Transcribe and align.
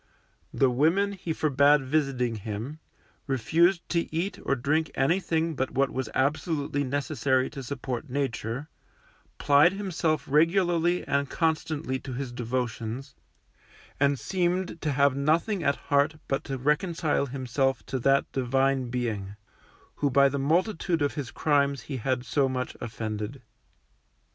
The 0.51 0.71
women 0.71 1.11
he 1.11 1.31
forbid 1.31 1.85
visiting 1.85 2.37
him, 2.37 2.79
refused 3.27 3.87
to 3.89 4.11
eat 4.11 4.39
or 4.43 4.55
drink 4.55 4.89
anything 4.95 5.53
but 5.55 5.69
what 5.69 5.91
was 5.91 6.09
absolutely 6.15 6.83
necessary 6.83 7.51
to 7.51 7.61
support 7.61 8.09
Nature, 8.09 8.67
plied 9.37 9.73
himself 9.73 10.25
regularly 10.27 11.07
and 11.07 11.29
constantly 11.29 11.99
to 11.99 12.13
his 12.13 12.31
devotions, 12.31 13.13
and 13.99 14.17
seemed 14.17 14.81
to 14.81 14.91
have 14.91 15.15
nothing 15.15 15.61
at 15.63 15.75
heart 15.75 16.15
but 16.27 16.43
to 16.45 16.57
reconcile 16.57 17.27
himself 17.27 17.85
to 17.85 17.99
that 17.99 18.25
Divine 18.31 18.89
Being, 18.89 19.35
who 19.97 20.09
by 20.09 20.29
the 20.29 20.39
multitude 20.39 21.03
of 21.03 21.13
his 21.13 21.29
crimes 21.29 21.81
he 21.81 21.97
had 21.97 22.25
so 22.25 22.49
much 22.49 22.75
offended. 22.81 23.43